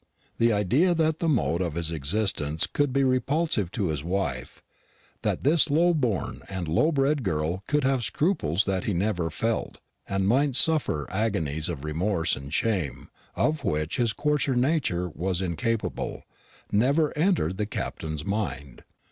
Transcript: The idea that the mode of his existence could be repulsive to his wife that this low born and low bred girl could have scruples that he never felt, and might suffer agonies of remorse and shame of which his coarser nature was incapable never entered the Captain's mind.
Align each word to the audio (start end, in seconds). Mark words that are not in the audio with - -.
The 0.39 0.51
idea 0.51 0.95
that 0.95 1.19
the 1.19 1.29
mode 1.29 1.61
of 1.61 1.75
his 1.75 1.91
existence 1.91 2.65
could 2.65 2.91
be 2.91 3.03
repulsive 3.03 3.69
to 3.73 3.89
his 3.89 4.03
wife 4.03 4.63
that 5.21 5.43
this 5.43 5.69
low 5.69 5.93
born 5.93 6.41
and 6.49 6.67
low 6.67 6.91
bred 6.91 7.21
girl 7.21 7.61
could 7.67 7.83
have 7.83 8.03
scruples 8.03 8.65
that 8.65 8.85
he 8.85 8.95
never 8.95 9.29
felt, 9.29 9.77
and 10.09 10.27
might 10.27 10.55
suffer 10.55 11.05
agonies 11.11 11.69
of 11.69 11.83
remorse 11.85 12.35
and 12.35 12.51
shame 12.51 13.09
of 13.35 13.63
which 13.63 13.97
his 13.97 14.11
coarser 14.11 14.55
nature 14.55 15.07
was 15.07 15.39
incapable 15.39 16.23
never 16.71 17.15
entered 17.15 17.57
the 17.57 17.67
Captain's 17.67 18.25
mind. 18.25 18.83